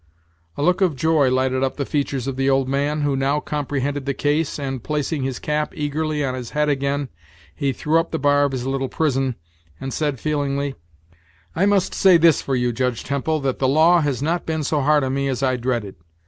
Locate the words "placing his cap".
4.83-5.73